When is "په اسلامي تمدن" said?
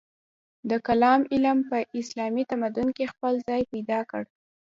1.69-2.87